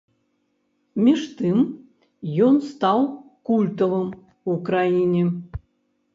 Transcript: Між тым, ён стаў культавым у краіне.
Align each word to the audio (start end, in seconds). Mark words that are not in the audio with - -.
Між 1.07 1.21
тым, 1.41 1.59
ён 2.47 2.55
стаў 2.71 3.05
культавым 3.51 4.09
у 4.53 4.59
краіне. 4.73 5.23